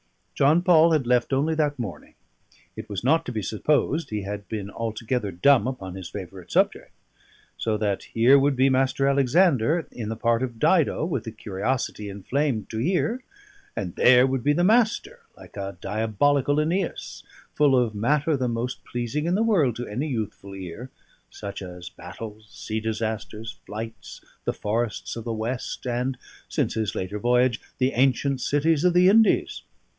John 0.33 0.63
Paul 0.63 0.93
had 0.93 1.05
left 1.05 1.31
only 1.31 1.53
that 1.53 1.77
morning; 1.77 2.15
it 2.75 2.89
was 2.89 3.03
not 3.03 3.23
to 3.27 3.31
be 3.31 3.43
supposed 3.43 4.09
he 4.09 4.23
had 4.23 4.47
been 4.49 4.71
altogether 4.71 5.29
dumb 5.31 5.67
upon 5.67 5.93
his 5.93 6.09
favourite 6.09 6.49
subject: 6.49 6.91
so 7.59 7.77
that 7.77 8.05
here 8.05 8.39
would 8.39 8.55
be 8.55 8.67
Mr. 8.67 9.07
Alexander 9.07 9.85
in 9.91 10.09
the 10.09 10.15
part 10.15 10.41
of 10.41 10.57
Dido, 10.57 11.05
with 11.05 11.27
a 11.27 11.31
curiosity 11.31 12.09
inflamed 12.09 12.71
to 12.71 12.79
hear; 12.79 13.21
and 13.75 13.93
there 13.95 14.25
would 14.25 14.43
be 14.43 14.53
the 14.53 14.63
Master, 14.63 15.19
like 15.37 15.55
a 15.55 15.77
diabolical 15.79 16.55
Æneas, 16.55 17.21
full 17.53 17.77
of 17.77 17.93
matter 17.93 18.35
the 18.35 18.47
most 18.47 18.83
pleasing 18.83 19.27
in 19.27 19.35
the 19.35 19.43
world 19.43 19.75
to 19.75 19.85
any 19.85 20.07
youthful 20.07 20.55
ear, 20.55 20.89
such 21.29 21.61
as 21.61 21.89
battles, 21.89 22.47
sea 22.49 22.79
disasters, 22.79 23.59
flights, 23.67 24.19
the 24.45 24.53
forests 24.53 25.15
of 25.15 25.23
the 25.23 25.31
West, 25.33 25.85
and 25.85 26.17
(since 26.49 26.73
his 26.73 26.95
later 26.95 27.19
voyage) 27.19 27.61
the 27.77 27.91
ancient 27.91 28.41
cities 28.41 28.83
of 28.83 28.95
the 28.95 29.07
Indies. 29.07 29.61